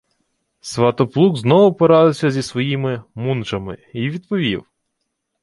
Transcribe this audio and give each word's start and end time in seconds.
Сватоплук 0.61 1.37
знову 1.37 1.73
порадився 1.73 2.31
зі 2.31 2.41
своїми 2.41 3.03
«мунжами» 3.15 3.77
й 3.93 4.09
відповів: 4.09 4.65